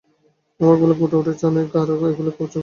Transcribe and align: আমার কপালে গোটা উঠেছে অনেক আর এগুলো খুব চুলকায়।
আমার 0.59 0.75
কপালে 0.75 0.95
গোটা 0.99 1.15
উঠেছে 1.17 1.43
অনেক 1.47 1.67
আর 1.75 1.87
এগুলো 2.09 2.29
খুব 2.29 2.47
চুলকায়। 2.47 2.59